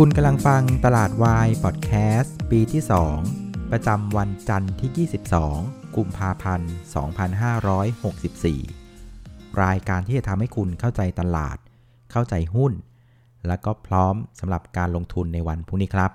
[0.00, 2.82] คุณกำลังฟังตลาดวายพอดแคสต์ปีที่
[3.26, 5.08] 2 ประจำวันจันทร์ที่
[5.48, 6.72] 22 กุมภาพันธ์
[8.76, 11.56] 2564 รายการที่จะทำให้คุณเข้าใจตลาด
[12.12, 12.72] เข้าใจหุ้น
[13.46, 16.10] และก็พร้อมสำหรับการลงทุนในวันพรุ่งนี้ครับ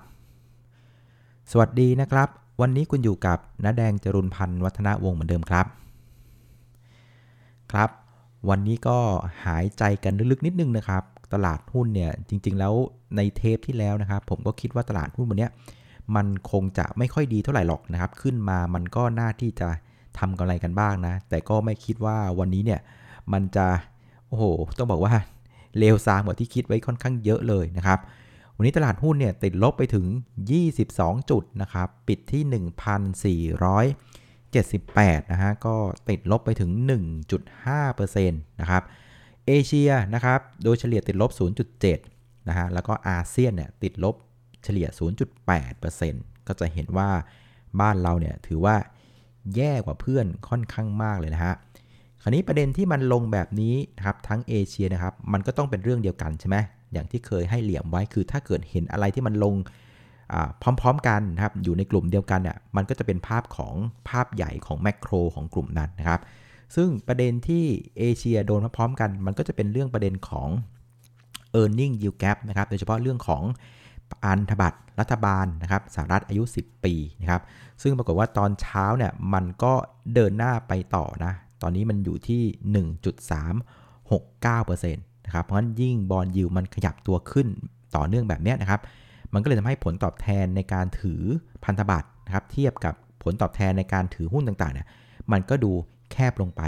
[1.50, 2.28] สวัสดีนะครับ
[2.60, 5.66] วันนี้คุณอยู่กับน้าแดงจรุนพันธ์วัฒนวงศ์เหมือนเดิมครับ
[7.72, 7.90] ครับ
[8.48, 8.98] วันนี้ก็
[9.44, 11.02] หายใจกันลึกๆนิดนึงนะครับ
[11.32, 12.74] ตลาดหุ้นเนี่ยจริง ๆ แล้ว
[13.16, 15.48] ในเทปที่แล้วนะครับ ผมก็คิดว่าตลาดหุ้นวันนี้
[16.16, 19.68] มันคงจะไม่ค่อยดีเท่าไหร่หรอกนะครับ ขึ้นมามันก็น่าที่จะ
[20.18, 22.80] ทำกำไรกันบ้างนะ แต่ก็ไม่คิดว่าวันนี้เนี่ย
[23.32, 23.66] มันจะ
[24.28, 24.44] โอ้โห
[24.78, 25.14] ต้องบอกว่า
[25.78, 27.98] เลวซามกว่าที่คิดไว้ค่อนข้างเยอะเลยนะครับ
[28.56, 30.06] วันนี้ตลาดหุ้นเนี่ยติดลบไปถึง
[30.68, 32.42] 22 จุดนะครับ ปิดที่
[34.60, 35.74] 78 นะฮะ ก็
[36.08, 36.70] ติดลบไปถึง
[37.50, 38.82] 1.5%นะครับ
[39.46, 41.30] เอเชียนะครับ โดยเฉลี่ยติดลบ
[41.88, 44.14] 0.7 นะฮะ แล้วก็อาเซียนเนี่ยติดลบ
[44.64, 44.86] เฉลี่ย
[45.48, 47.10] 0.8%ก็จะเห็นว่า
[47.80, 48.76] บ้านเราเนี่ยถือว่า
[49.56, 51.54] แย่กว่าเพื่อนค่อนข้างมากเลยนะฮะ
[52.22, 56.56] คราวนี้ประเด็นที่มันลงแบบนี้นะครับทั้งเอเชียนะครับ มันก็ต้องเป็นเรื่องเดียวกันใช่ไหม
[56.92, 59.54] อย่างที่เคยให้เหลี่ยมไว้คือถ้าเกิดเห็นอะไรที่มันลง
[60.62, 63.74] พร้อมๆกันนะครับอยู่ในกลุ่มเดียวกันเนี่ยมันก็จะเป็นภาพของ
[64.08, 66.20] ภาพใหญ่ของแมกโรของกลุ่มนั้นนะครับ
[66.76, 67.64] ซึ่งประเด็นที่
[67.98, 70.48] เอเชียโดนพร้อมๆกัน มันก็จะเป็นเรื่องประเด็นของ
[71.60, 73.42] e a r n i n g yield gap นะครับโดยเฉพาะเรื่องของ
[74.24, 77.42] อันธบัตรรัฐบาลนะครับสหรัฐอายุ 10 ปีนะครับ
[77.82, 79.72] ซึ่งปรากฏว่าตอนเช้าเนี่ยมันก็
[80.14, 82.42] เดินหน้าไปต่อนะตอนนี้มันอยู่ที่
[84.52, 87.46] 1.369%นะครับเพราะฉะนั้นยิ่งบอลยิวมันขยับตัวขึ้น
[87.96, 88.80] ต่อเนื่องแบบนี้นะครับ
[89.34, 91.22] มันก็เลยทำให้ผลตอบแทนในการถือ
[91.64, 94.86] พันธบัตรนะครับเทียบกับผลตอบแทนในการถือหุ้นต่างๆเนี่ย
[95.32, 95.72] มันก็ดู
[96.12, 96.62] แคบลงไป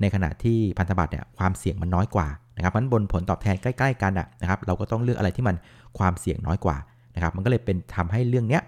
[0.00, 5.56] ในขณะที่พันธบัตรเนี่ยความเสี่ยงมันน้อยกว่านะครับเพราะนั้นบนผลตอบแทนใกล้ ๆ กันนะครับเราก็ต้องเลือกอะไรที่มัน
[5.98, 6.76] ความเสี่ยงน้อยกว่า
[7.14, 8.62] นะครับมันก็เลยเป็นทำให้เรื่องเนี้ย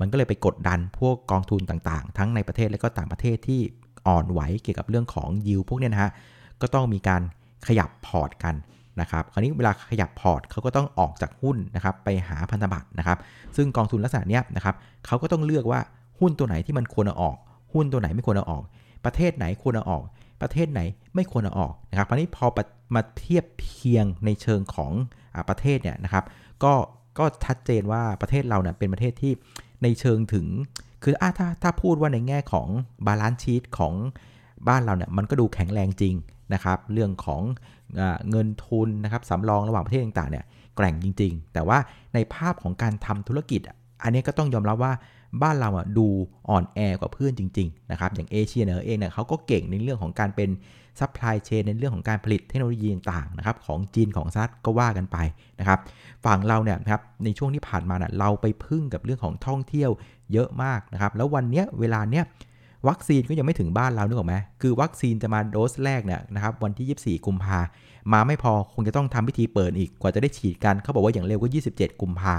[0.00, 3.60] มันก็เลยไปกดดันพวกกองทุนต่างๆ ทั้งในประเทศและก็ต่างประเทศที่
[4.06, 6.10] อ่อนไหวเกี่ยวกับเรื่องของยิวพวกเนี้ยนะฮะ
[6.60, 7.22] ก็ต้องมีการ
[7.66, 8.54] ขยับพอร์ตกัน
[9.00, 13.18] นะครับคราวนี้เวลาขยับพอร์ตเขาก็ต้องออกจากหุ้นนะครับไปหาพันธบัตรนะครับ
[13.56, 14.74] ซึ่งกองทุนลักษณะนี้นะครับ
[15.06, 15.80] เขาก็ต้องเลือกว่า
[16.20, 17.36] หุ้นตัวไหนที่มันควรเอาออก
[17.72, 18.64] หุ้นตัวไหนไม่ควรเอาออก
[19.04, 20.02] ประเทศไหนควรเอาออก
[20.42, 20.80] ประเทศไหน
[21.14, 22.46] ไม่ควรเอาออกนะครับคราวนี้พอ
[22.94, 24.92] มาเทียบเคียงในเชิงของ
[25.34, 26.24] อประเทศเนี่ยนะครับ
[26.64, 26.72] ก็
[27.18, 29.32] ก็ชัดเจนว่าประเทศเราเนี่ยเป็นประเทศที่
[29.82, 30.46] ในเชิงถึง
[31.04, 32.68] คืออถ้าถ้าพูดว่าในแง่ของ
[33.06, 33.94] balance sheet ของ
[34.68, 36.14] บ้านเราเนี่ยมันก็ดูแข็งแรงจริง
[36.54, 37.42] นะครับ เรื่องของ
[38.30, 40.44] เงินทุนนะครับสำรองระหว่างประเทศต่างๆเนี่ย
[40.76, 41.78] แกร่งจริง ๆ แต่ว่า
[42.14, 43.60] ในภาพของการทำธุรกิจ
[44.02, 44.92] อันนี้ก็ต้องยอมรับว่า
[45.42, 46.06] บ้านเราอะดู
[46.48, 50.50] อ่อนแอกว่าเพื่อนจริงๆนะครับอย่างเอเชียเหนือเองเนี่ยเขาก็เก่งในเรื่องของการเป็น
[51.00, 55.16] supply chain ในเรื่องของการผลิตเทคโนโลยีต่างๆนะครับของจีนของซัดก็ว่ากันไป
[55.60, 55.78] นะครับ
[56.24, 59.90] ฝั่งเราเนี่ยครับในช่วงที่ผ่านมาเนี่ยเราไปพึ่งกับเรื่องของท่องเที่ยว
[60.32, 62.24] เยอะมากนะครับแล้ววันเนี้ยเวลาเนี้ย
[62.88, 67.58] วัคซีนก็ยังไม่ถึงบ้านเรานึกออกไหมคือวัคซีนจะมาโดสแรกเนี่ยนะครับวันที่ 24 กุมภา
[68.12, 72.34] มาไม่พอคงจะต้องทำพิธีเปิดอีกกว่าจะได้ฉีดกันเขาบอกว่าอย่างเร็วก็ 27 กุมภา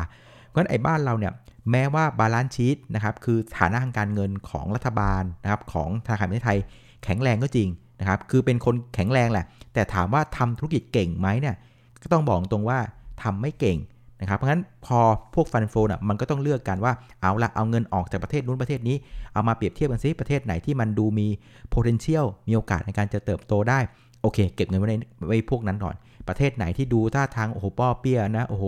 [0.47, 1.33] เพราะฉะนั้นไอ้บ้านเราเนี่ย
[1.71, 6.59] แม้ว่า balance sheet นะครับคือฐานะทางการเงินของรัฐบาลนะครับของธนาคารแห่งประเทศไทย
[7.03, 7.67] แข็งแรงก็จริง
[7.99, 11.55] นะครับคือเป็นคนแข็งแรงแหละ แต่ถามว่าทำธุรกิจเก่งไหมเนี่ย
[12.01, 12.79] ก็ต้องบอกตรงว่า
[13.23, 13.77] ทำไม่เก่ง
[14.21, 14.99] นะครับเพราะงั้นพอ
[15.35, 18.95] พวกฟันโฟน่ะมันก็ต้องเลือกกันว่าเอาละเอาเงินออกจากประเทศนู้นประเทศนี้
[19.33, 21.27] เอามาเปรียบเทียบกันซิประเทศไหนที่มันดูมี
[21.73, 23.79] potential มีโอกาสในการจะเติบโตได้
[24.21, 24.95] โอเค เก็บเงินไว้ใน
[25.27, 25.95] ไว้พวกนั้นก่อน
[26.27, 28.63] ประเทศไหนที่ดูท่าทางโอ้โหป้อเปี้ยนะโอ้โห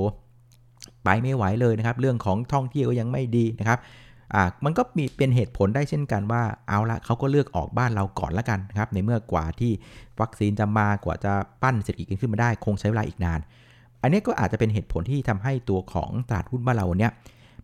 [1.04, 3.80] ไปไม่ไหวเลยนะครับ เรื่องของท่องเที่ยวก็ยังไม่ดีนะครับ
[4.34, 9.72] อ่ามันก็มีเป็นเหตุผลได้เช่นกันว่าเอาละเขาก็เลือกออกบ้านเราก่อนละกันนะครับในเมื่อกว่าที่
[10.22, 13.40] วัคซีนจะมากว่าจะปั้นเศรษฐกิจขึ้นมาได้ คงใช้เวลาอีกนาน
[14.02, 17.12] อันนี้ก็อาจจะเป็นเหตุผลที่ทำให้ตัวของตลาดหุ้นบ้านเราเนี้ย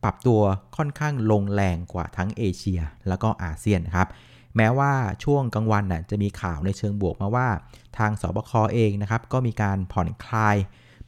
[0.04, 0.40] ปรับตัว
[0.78, 4.08] ค่อนข้างลงแรงกว่าทั้งเอเชีย แล้วก็อาเซียนนะครับ
[4.58, 4.94] แม้ว่า
[5.24, 7.48] ช่วงกลางวันน่ะจะมีข่าวในเชิงบวกมาว่า
[7.98, 10.58] ทางสบคเองนะครับก็มีการผ่อนคลาย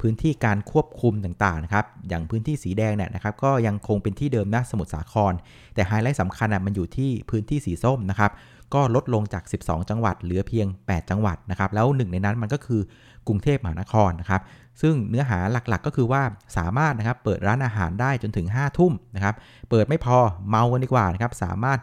[0.01, 5.33] พื้นที่การควบคุมต่างๆนะครับอย่างพื้นที่สีแดงเนี่ยนะครับก็ยังคงเป็นที่เดิมนะสมุทรสาคร
[5.74, 8.31] แต่ไฮไลท์สำคัญอะมันอยู่ที่พื้นที่สีส้มนะครับ
[8.73, 12.81] ก็ลดลงจาก 12 จังหวัด เหลือเพียง 8 จังหวัดนะครับ แล้วหนึ่งในนั้นมันก็คือ
[13.27, 14.41] กรุงเทพมหานครนะครับ
[14.81, 16.21] ซึ่งเนื้อหาหลักๆก็คือว่า
[16.57, 19.35] สามารถนะครับเปิดร้านอาหารได้จนถึง 5 ทุ่มนะครับ
[19.69, 20.17] เปิดไม่พอ
[20.49, 21.79] เมากันดีกว่านะครับ สามารถ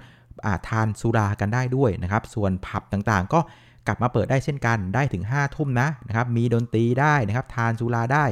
[0.47, 3.41] อาทานสุรากันได้ด้วยนะครับ ส่วนผับต่างๆ ก็
[3.87, 8.25] กลับมาเปิดได้เช่นกันได้ถึง 5 ทุ่มนะนะครับ มีดนตรีได้นะครับ ทานสุราได้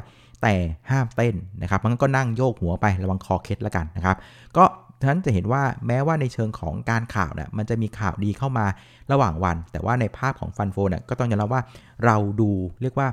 [0.43, 0.54] แต่
[0.90, 4.16] ห้ามเต้นนะครับ มันก็นั่งโยกหัวไประวังคอเคล็ดแล้วกันนะครับ
[4.56, 4.64] ก็
[5.02, 8.66] ฉะนั้นจะเห็นว่าแม้ว่าในเชิงของการข่าวเนี่ยมันจะมีข่าวดีเข้ามา
[9.12, 11.62] ระหว่างวัน แต่ว่าในภาพของฟันโฟเนี่ยก็ต้องยอมรับว่า
[12.04, 12.50] เราดู
[12.82, 13.08] เรียกว่า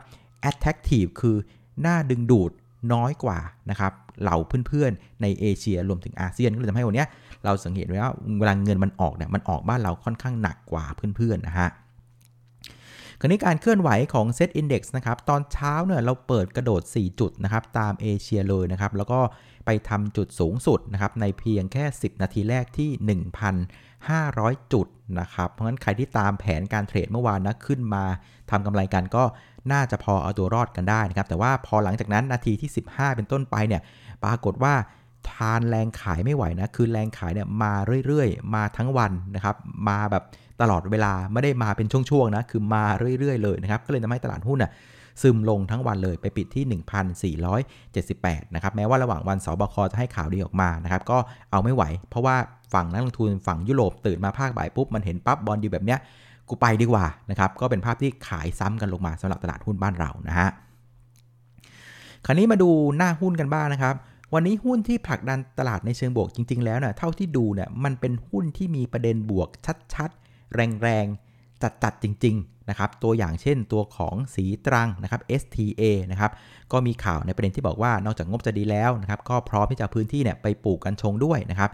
[0.50, 1.38] attractive คือ
[1.86, 2.52] น่าดึงดูด
[2.94, 3.40] น้อยกว่า
[3.70, 3.92] นะครับ
[4.22, 4.38] เหล่า
[4.68, 7.06] เพื่อนๆ ในเอเชียรวมถึงอาเซียนก็เลยทำให้วันนี้
[7.46, 11.70] เราสังเกตว่าเวลาเงินมันออกเนี่ยมันออกบ้านเราค่อนข้างหนักกว่าเพื่อนๆนะฮะ
[13.22, 19.20] คราวนี้การเคลื่อนไหวของ Set Index นะครับ ตอนเช้าเนี่ยเราเปิดกระโดด 4 จุดนะครับ ตามเอเชียเลยนะครับ แล้วก็
[19.66, 22.90] ไปทำจุดสูงสุดนะครับ ในเพียงแค่ 10 นาทีแรกที่
[23.80, 24.88] 1,500 จุด
[25.20, 28.04] นะครับ เพราะฉะนั้นใครที่ตามแผนการเทรดเมื่อวานนะขึ้นมา
[28.52, 29.24] ทำกำไรกันก็
[29.72, 33.82] น่าจะพอเอาตัวรอดกันได้นะครับ แต่ว่าพอหลังจากนั้นนาทีที่ 15 เป็นต้นไปเนี่ย
[34.24, 34.74] ปรากฏว่า
[35.32, 37.74] ทานแรงขายไม่ไหวนะ คือแรงขายเนี่ยมา
[38.06, 39.56] เรื่อยๆ มาทั้งวันนะครับ
[39.90, 40.26] มาแบบ
[40.62, 42.86] ตลอดเวลาไม่ได้มาเป็นช่วงๆนะคือมา
[43.20, 44.72] เรื่อยๆเลยนะครับก็เลยทำให้ตลาดหุ้นน่ะ
[45.22, 47.34] ซึมลงทั้งวันเลยไปปิดที่
[47.66, 51.18] 1,478 นะครับ แม้ว่าระหว่างวันสบคจะให้ข่าวดีออกมานะครับ ก็
[51.52, 52.36] เอาไม่ไหว เพราะว่า
[52.74, 56.00] ฝั่งนักลงทุนฝั่งยุโรปตื่นมาภาคบ่ายปุ๊บ มันเห็นปั๊บบอลดีแบบเนี้ย
[56.50, 60.50] กูไปดีกว่านะครับ ก็เป็นภาพที่ขายซ้ำกันลงมาสำหรับตลาดหุ้นบ้านเรานะฮะ
[62.26, 63.96] คราวนี้มาดูหน้าหุ้นกันบ้างนะครับ
[64.34, 69.50] วันนี้หุ้นที่ผลักดันตลาดในเชิงบวกจริง ๆ แล้วเนะ่ยเท่าที่ดูเนี่ยมันเป็นหุ้นที่มีประเด็นบวก
[69.96, 76.32] ชัดๆ แรงๆ จัดๆ จริง ๆ นะครับ ตัวอย่างเช่นตัวของสีตรังนะครับ STA นะครับ
[76.72, 81.70] ก็มีข่าวในประเด็นที่บอกว่านอกจากงบจะดีแล้วนะครับ ก็พร้อมที่จะพื้นที่เนี่ยไปปลูกกัญชงด้วยนะครับ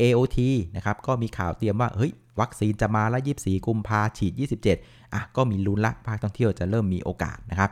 [0.00, 0.38] AOT
[0.76, 4.32] นะครับ ก็มีข่าวเตรียมว่า เฮ้ย วัคซีนจะมาแล้ว24 กุมภาฉีด
[4.72, 7.70] 27 อะ ก็มีลุ้นละ ภาคท่องเที่ยวจะเริ่มมีโอกาสนะครับ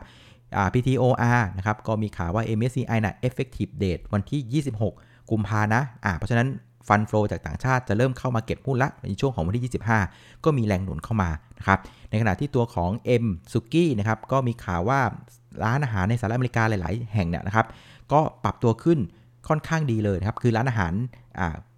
[0.57, 6.47] อ่า PTOR นะครับ ก็มีข่าวว่า MSCI นะ effective date วันที่ 26 กุมภานะ อ่า เพราะฉะนั้น
[6.89, 9.63] fund flow จากต่างชาติจะเริ่มเข้ามาเก็บหุ้นละในช่วงของวันที่
[10.07, 12.91] 25 ก็มีแรงหนุนเข้ามานะครับในขณะที่ตัวของ
[13.23, 14.99] M ซุกี้นะครับก็มีข่าวว่า
[15.63, 17.65] ร้านอาหารในสหรัฐอเมริกาหลาย ๆ แห่งเนี่ยนะครับ
[18.11, 18.99] ก็ปรับตัวขึ้น
[19.47, 20.93] ค่อนข้างดีเลยนะครับ คือร้านอาหาร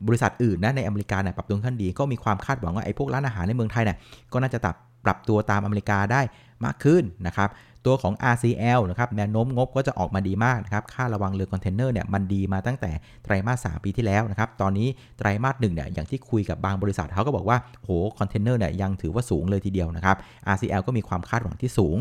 [0.08, 3.98] บริษัทอื่นนะในอเมริกาเนี่ยปรับตัวค่อนดี ก็มีความคาดหวังว่าไอ้พวกร้านอาหารในเมืองไทยเนี่ย
[4.34, 4.76] ก็น่าจะปรับ
[5.06, 6.22] ปรับตัวตามอเมริกาได้
[6.66, 7.50] มากขึ้นนะครับ
[7.86, 12.92] ตัวของ RCL นะครับแนวโน้มงบก็จะออกมาดีมากนะครับค่าระวางเรือคอนเทนเนอร์เนี่ยมันดีมาตั้งแต่
[13.24, 14.88] ไตรมาส3ปีที่แล้วนะครับตอนนี้
[15.18, 20.16] ไตรมาสหนึ่งเนี่ยอย่างที่คุยกับบางบริษัทเขาก็บอกว่าโหคอนเทนเนอร์เนี่ยยังถือว่าสูงเลยทีเดียวนะครับ
[20.54, 21.98] RCL ก็มีความคาดหวังที่สูง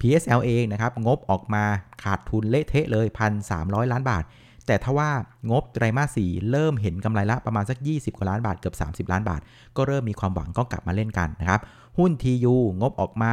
[0.00, 1.64] PSL เองนะครับงบออกมา
[2.02, 3.06] ขาดทุนเละเทะเลย
[3.48, 4.24] 1,300 ล้านบาท
[4.66, 5.10] แต่ถ้าว่า
[5.50, 9.40] งบไตรมาส 4 เริ่มเห็นกำไรละประมาณสัก 20 กว่าล้านบาทเกือบ 30 ล้านบาท
[9.76, 11.60] ก็เริ่มมีความหวังก็กลับมาเล่นกันนะครับ
[11.98, 13.32] หุ้น TU งบออกมา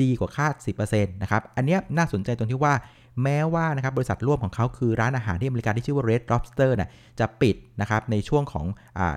[0.00, 0.54] ดีกว่าคาด
[0.84, 2.74] 10%นะครับ อันนี้น่าสนใจตรงที่ว่า
[3.22, 8.66] แม้ว่านะครับบริษัทร่วมของเขาคือร้านอาหารที่อเมริกาที่ชื่อว่า Red Lobster นะจะปิดนะครับในช่วงของ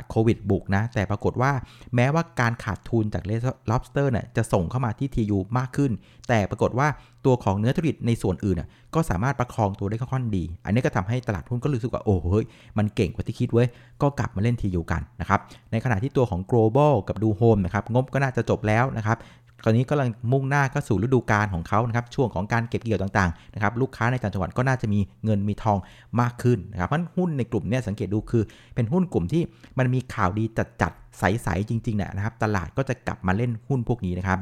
[0.09, 1.51] โควิดบุกนะ แต่ปรากฏว่า
[1.95, 5.91] แม้ว่าการขาดทุนจาก Red Lobster นะจะส่งเข้ามาที่ TU มากขึ้น
[6.29, 6.87] แต่ปรากฏว่า
[7.25, 12.45] ตัวของเนื้อธุรกิจในส่วนอื่นนะก็สามารถประคองตัวได้ค่อนข้างดี อันนี้ก็ทำให้ตลาดหุ้นก็รู้สึกว่า โอ้เฮ้ย
[12.77, 13.67] มันเก่งกว่าที่คิดเว้ย
[14.01, 15.39] ก็กลับมาเล่น TU กันนะครับ
[15.71, 19.17] ในขณะที่ตัวของ global กับดู home นะครับงบก็น่าจะจบแล้วนะครับ
[19.65, 25.77] ตอนนี้กำลังมุ่งหน้าก็สู่ฤดูกาลของเขานะครับช่วงของการเก็บเกี่ยวต่างๆนะครับลูกค้าในต่างจังหวัดก็น่าจะมีเงินมีทอง
[26.21, 28.43] มากขึ้นนะครับเพราะหุ้นในกลุ่มนี้สังเกตดูคือ
[28.75, 29.43] เป็นหุ้นกลุ่มที่
[29.77, 30.43] มันมีข่าวดี
[30.81, 34.39] จัดๆใสๆจริงๆนะครับ ตลาดก็จะกลับมาเล่นหุ้นพวกนี้นะครับ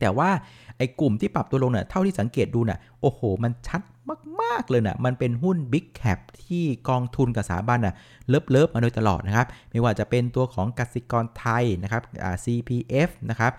[0.00, 0.30] แต่ว่า
[0.78, 3.82] ไอ้กลุ่มที่ปรับตัวลงเนี่ยเท่าที่สังเกตดูเนี่ยโอ้โห มันชัด
[4.40, 7.94] มาก ๆ เลยนะมันเป็นหุ้น Big Cap ที่กองทุนกับสถาบันน่ะ
[8.28, 12.02] love love มาโดยตลอดนะครับ ไม่ว่าจะเป็นตัวของกสิกรไทยนะครับ
[12.44, 13.52] CPF นะครับ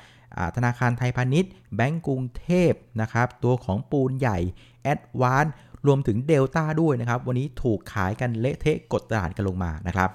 [0.55, 4.37] ธนาคารไทยพาณิชย์ แบงก์กรุงเทพนะครับ ตัวของปูนใหญ่
[4.83, 5.45] Advance
[5.87, 10.11] รวมถึงเดลต้าด้วยนะครับ วันนี้ถูกขายกันเละเทะกดตลาดกันลงมานะครับ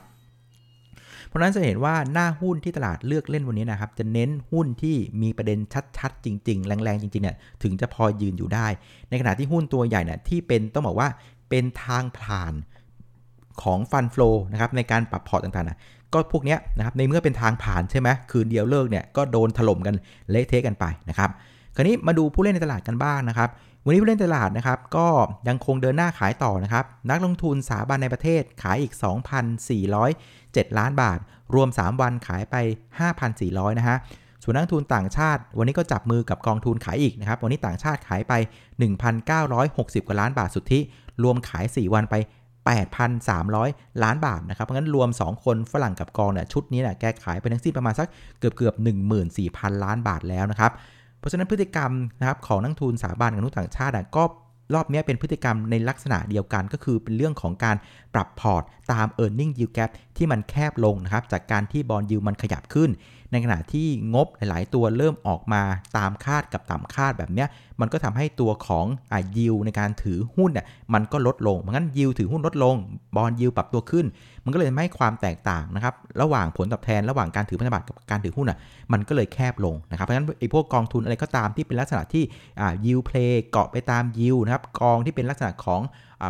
[1.27, 5.59] เพราะนั้นจะเห็นว่าหน้าหุ้นที่ตลาดเลือกเล่นวันนี้นะครับ จะเน้นหุ้นที่มีประเด็น
[5.99, 8.67] ชัดๆ จริง ๆ แรงๆ จริงๆเนี่ยถึงจะพอยืนอยู่ได้
[9.09, 11.09] ในขณะที่หุ้นตัวใหญ่เนี่ยที่เป็นต้องบอกว่า
[11.51, 12.55] เป็นทางผ่าน
[13.63, 19.95] ของ fund flow นะครับในการปรับพอร์ตต่างๆ ก็พวกนี้นะครับในเมื่อเป็นทางผ่านใช่ไหมคืนเดียวเลิกเนี่ยก็โดนถล่มกัน
[20.31, 21.31] เละเทะกันไปนะครับ
[21.77, 23.49] คราวนี้มาดูผู้เล่นในตลาดกันบ้างนะครับ
[23.85, 25.07] วันนี้ผู้เล่นตลาดนะครับก็
[25.49, 28.93] ยังคงเดินหน้าขายต่อนะครับ นักลงทุนสถาบันในประเทศขายอีก
[30.07, 31.19] 2,407 ล้านบาท
[31.55, 32.57] รวม 3 วันขายไป
[33.19, 33.97] 5,400 นะฮะ
[34.43, 38.33] ส่วนนักทุนต่างชาติ วันนี้ก็จับมือกับกองทุนขายอีกนะครับ วันนี้ต่างชาติขายไป
[39.21, 40.81] 1,960 กว่าล้านบาทสุทธิ
[41.23, 42.15] รวมขาย 4 วันไป
[43.31, 48.75] 8,300 ล้านบาทนะครับ เพราะงั้นรวม 2 คนฝรั่งกับกองเนี่ยชุดนี้เนี่ยแกขายไปทั้งสิ้นประมาณสักเกือบเกือบ
[49.29, 50.73] 14,000 ล้านบาทแล้วนะครับ
[51.19, 54.25] เพราะฉะนั้นพฤติกรรมนะครับของนักทุนสถาบันกับนักต่างชาติก็
[54.75, 57.77] รอบนี้เป็นพฤติกรรมในลักษณะเดียวกันก็คือเป็นเรื่องของการ
[58.15, 62.91] ปรับพอร์ตตาม e a r n i n g yield gap ที่มันแคบลงนะครับ จากการที่ bond yield มันขยับขึ้น
[63.31, 65.63] ในขณะที่งบหลาย ๆ ตัวเริ่มออกมา
[65.97, 67.45] ตามคาดกับต่ำคาดแบบนี้
[67.83, 72.75] มันก็ทำให้ตัวของอ่ายิวในการถือหุ้นเนี่ยมันก็ลดลงเพราะงั้นยิวถือหุ้นลดลง
[73.17, 74.07] bond yield ปรับตัวขึ้น
[74.45, 78.59] มันก็เลยทำให้ความแตกต่างนะครับระหว่างผลตอบแทนระหว่างการถือพันธบัตรกับการถือหุ้นอะ
[78.93, 82.25] มันก็เลยแคบลงนะครับเพราะฉะนั้นไอ้พวกกองทุนอะไรก็ตามที่เป็นลักษณะที่
[82.61, 85.83] อ่า yield play เกาะไปตาม yield นะครับกองที่เป็นลักษณะของ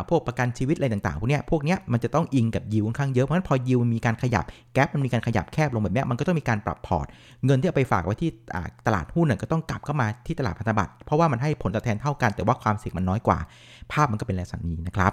[0.09, 7.05] พวกประกันชีวิตอะไรต่างๆ พวกเนี้ย พวกเนี้ยมันจะต้องอิงกับยิวค่อนข้างเยอะ เพราะฉะนั้นพอยิวมีการขยับ แกลบมันมีการขยับแคบลงแบบนี้มันก็ต้องมีการปรับพอร์ต
[7.45, 8.29] เงินที่เอาไปฝากไว้ที่
[8.87, 13.39] ตลาดหุ้นก็ต้องกลับเข้ามาที่ตลาดพันธบัตร เพราะว่ามันให้ผลตอบแทนเท่ากัน แต่ว่าความเสี่ยงมันน้อยกว่า
[13.91, 15.11] ภาพมันก็เป็นลักษณะนี้นะครับ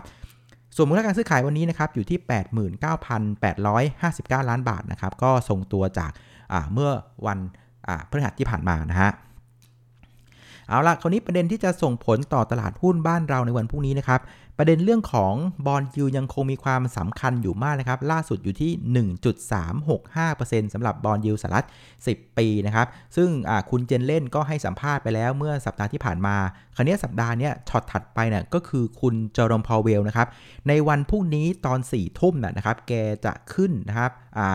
[0.76, 2.18] ส่วนมูลค่าการซื้อขายวันนี้นะครับอยู่ที่
[3.38, 6.10] 89,859 ล้านบาทนะครับก็ทรงตัวจาก
[6.72, 6.90] เมื่อ
[7.26, 7.38] วัน
[8.08, 9.10] พฤหัสที่ผ่านมานะฮะ
[10.70, 14.20] เอาละคราวนี้ประเด็นที่จะส่งผลต่อตลาดหุ้นบ้านเราในวันพรุ่งนี้นะครับ
[14.58, 15.34] ประเด็นเรื่องของ
[15.66, 18.70] บอลยูยังคงมีความสำคัญอยู่มากนะครับ ล่าสุดอยู่ที่
[20.62, 21.66] 1.365%สำหรับบอลยูสหรัฐ
[22.00, 22.86] 10 ปีนะครับ
[23.16, 23.28] ซึ่ง
[23.70, 26.36] คุณเจนเล่นก็ให้สัมภาษณ์ไปแล้วเมื่อสัปดาห์ที่ผ่านมา
[26.76, 30.28] คราวนี้สัปดาห์นี้ช็อตถัดไปเนี่ยก็คือคุณเจอโรมพาวเวลนะครับ
[30.68, 32.92] ในวันพรุ่งนี้ตอน4ทุ่มนะครับ แก
[33.24, 34.48] จะขึ้นนะครับอ่า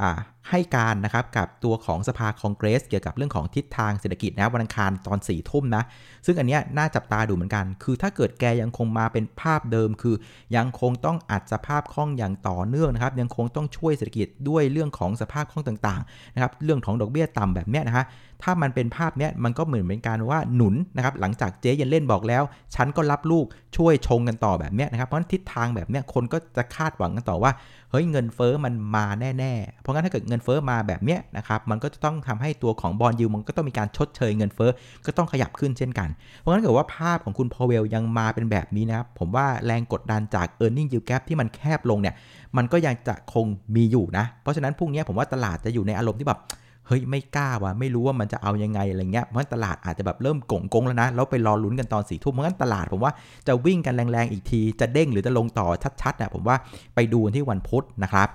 [0.00, 0.18] อ่า
[0.50, 5.82] ให้การนะครับกับตัวของสภาคองเกรส เกี่ยวกับเรื่องของทิศทางเศรษฐกิจนะวันอังคารตอน4ี่ทุ่มนะ
[6.26, 10.16] ซึ่งอันนี้น่าจับตาดูเหมือนกัน คือถ้าเกิดแกยังคงมาเป็นภาพเดิม คือ
[10.56, 18.06] ยังคงต้องอัดสภาพคล่องอย่างต่อเนื่องนะครับ ยังคงต้องช่วยเศรษฐกิจด้วยเรื่องของสภาพคล่องต่างๆนะครับเรื่องของดอกเบี้ยต่ำแบบนี้นะฮะ
[18.42, 22.42] ถ้ามันเป็นภาพเนี้ยมันก็เหมือนเป็นการว่าหนุนนะครับหลังจากเจ๊ยันเล่นบอกแล้ว
[22.74, 27.50] ฉันก็รับลูกช่วยชงกันต่อแบบเนี้ยนะครับเพราะฉะนั้นทิศทางแบบเนี้ยคนก็จะคาดหวังกันต่อว่า
[27.90, 29.06] เฮ้ยเงินเฟอ้อมันมา
[29.38, 34.70] แน่ๆเพราะงั้นถ้าเกิดเงินเฟอ้อมาแบบเนี้ยนะครับมันก็จะต้องทำให้ตัวของบอลยูมันก็ต้องมีการชดเชยเงินเฟอ้อ
[35.06, 42.14] ก็ต้องขยับขึ้นเช่นกัน เพราะงั้นเกิดว่าภาพของคุณพอเวลยังมาเป็นแบบนี้นะครับผมว่าแรงกดดันจาก e a r n i n g yield gap ที่มันแคบลงเนี่ย
[42.56, 46.40] มันก็ยังจะคงมีอยู่นะ เพราะฉะนั้นพรุ่งนี้ผมว่าตลาดจะอยู่ในอารมณ์ที่แบบ
[46.86, 53.12] เฮ้ยไม่กล้าว่ะไม่รู้ว่ามันจะเอายังไงอะไรเงี้ยเพราะตลาดอาจจะแบบเริ่มกงกงแล้วนะแล้วไปรอลุ้นกันตอนสี่ทุ่มเพราะงั้นตลาดผมว่า
[53.48, 55.66] จะวิ่งกันแรงๆอีกที จะเด้งหรือจะลงต่อ
[56.02, 56.56] ชัดๆนะผมว่า
[56.94, 58.28] ไปดูที่วันพุธนะครับ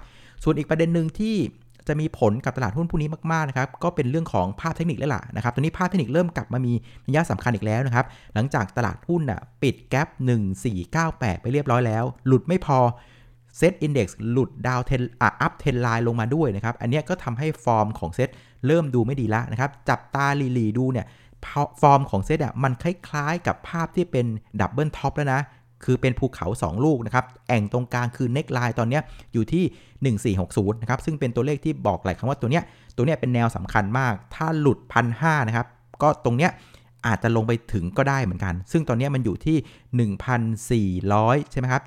[0.43, 1.35] ส่วนอีกประเด็นหนึ่งที่
[1.87, 6.73] จะมีผลกับตลาดหุ้นพวกนี้มากๆนะครับก็เป็นเรื่องของภาพเทคนิคแล้วล่ะนะครับตอนนี้ภาพเทคนิคเริ่มกลับมามี
[7.07, 10.07] นัยสำคัญอีกแล้วนะครับหลังจากตลาดหุ้นอะปิดแกลบ
[10.75, 12.79] 1498 ไปเรียบร้อยแล้ว หลุดไม่พอ
[13.57, 18.29] เซตอินดี x หลุดดาวเทนอัพเทนไลน์ลงมาด้วยนะครับ อันนี้ก็ทำให้ฟอร์มของเซต
[18.67, 21.07] เริ่มดูไม่ดีละนะครับ จับตาดีดีดูเนี่ย
[21.81, 24.25] ฟอร์มของเซตอะมันคล้ายๆกับภาพที่เป็น
[24.59, 25.41] double top แล้วนะ
[25.85, 28.99] คือเป็นภูเขา 2 ลูกนะครับ แอ่งตรงกลางคือ neckline ตอนนี้
[29.33, 29.63] อยู่ที่
[30.37, 32.63] 1460 นะครับ ซึ่งเป็นตัวเลขที่บอกหลายคำว่าตัวเนี้ย
[32.95, 35.67] ตัวเนี้ยเป็นแนวสำคัญมาก ถ้าหลุดพันหนะครับ
[36.01, 36.51] ก็ตรงเนี้ย
[37.07, 39.57] อาจจะลงไปถึงก็ได้เหมือนกัน ซึ่งตอนนี้มันอยู่ที่
[41.09, 41.83] 1,400 ใช่ไหมครับ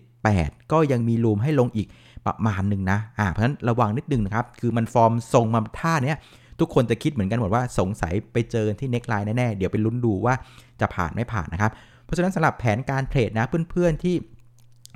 [0.00, 1.88] 78 ก็ยังมีรูมให้ลงอีก
[2.26, 6.18] ประมาณหนึ่งนะ อ่า เพราะฉะนั้นระวังนิดนึงนะครับ คือมันฟอร์มทรงมาท่าเนี้ย
[6.60, 10.34] ทุกคนจะคิดเหมือนกันหมดว่าสงสัยไปเจอที่เน็กไลน์แน่ ๆ เดี๋ยวไปลุ้นดูว่า
[10.80, 11.72] จะผ่านไม่ผ่านนะครับ
[12.12, 14.16] ราะฉะนั้นสำหรับแผนการเทรดนะเพื่อนๆที่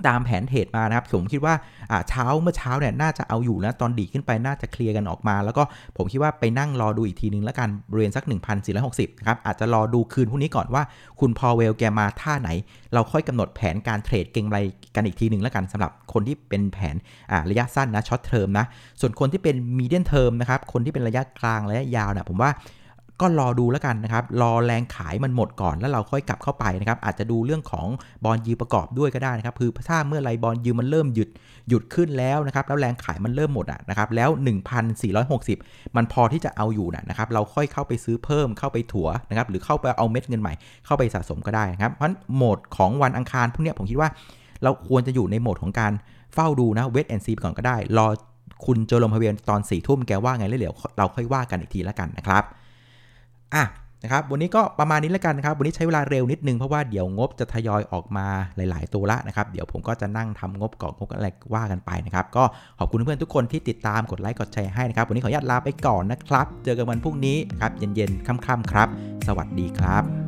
[0.09, 1.55] ตามแผนเทรดมานะครับ ผมคิดว่า
[2.09, 5.63] เช้าเมื่อเช้าเนี่ยน่าจะเอาอยู่นะตอนดีขึ้นไปน่าจะเคลียร์กันออกมา แล้วก็
[5.97, 8.25] ผมคิดว่าไปนั่งรอดูอีกทีนึงแล้วกันบริเวณสัก
[8.73, 10.83] 1,460นะครับอาจจะรอดูคืนพรุ่งนี้ก่อนว่า
[11.21, 12.51] คุณพาวเวลแกมาท่าไหน
[12.95, 14.59] เราค่อยกำหนดแผนการเทรดเก็งกำไร
[14.95, 16.97] กันอีกทีหนึ่งแล้วกันสำหรับคนที่เป็นแผน
[17.51, 18.67] ระยะสั้นนะ short term นะ
[19.01, 22.51] ส่วนคนที่เป็น medium term นะครับคนที่เป็นระยะกลางระยะยาวนะผมว่า
[23.21, 27.87] ก็รอดูแล้วกันนะครับ รอแรงขายมันหมดก่อนแล้วเราค่อยกลับเข้าไปนะครับ อาจจะดูเรื่องของ
[28.25, 31.29] bond yield ประกอบด้วยก็ได้นะครับ คือถ้าเมื่อไร bond yield มันเริ่มหยุด
[31.69, 34.31] หยุดขึ้นแล้วนะครับ แล้วแรงขายมันเริ่มหมดอะนะครับ แล้ว
[35.13, 40.55] 1,460 มันพอที่จะเอาอยู่นะครับ เราค่อยเข้าไปซื้อเพิ่มเข้าไปถัวนะครับ หรือเข้าไปเอาเม็ดเงินใหม่
[40.87, 44.11] เข้าไปสะสมก็ได้นะครับ เพราะโหมดของวันอังคารพวกนี้ผมคิดว่า
[44.63, 45.93] เราควรจะอยู่ในโหมดของการ
[46.35, 48.07] เฝ้าดูนะเวทแอนซีก่อนก็ได้ รอ
[48.67, 52.45] คุณโจลมพเวียนตอน4ี่ทุ่มแกว่าไงแล้วเดี๋ยวเราค่อยว่ากันอีกทีแล้วกันนะครับ
[53.55, 53.65] อะ
[54.03, 58.27] นะครับวันนี้ก็ประมาณนี้แล้วกันนะครับ วันนี้ใช้เวลาเร็วนิดนึงเพราะว่าเดี๋ยวงบจะทยอยออกมา
[58.57, 62.45] หลาย ๆ ตัวละนะครับ เดี๋ยวผมก็จะนั่งทำงบก่อนงบอะไรว่ากันไปนะครับ ก็
[62.79, 68.89] ขอบคุณเพื่อนทุกคนที่ติดตามกดไลค์กดแชร์ให้นะครับ วันนี้ขออนุญาตลาไปก่อนนะครับ เจอกันวันพรุ่งนี้ครับเย็นๆค่ำๆครับ
[69.27, 70.26] สวัสดีครับ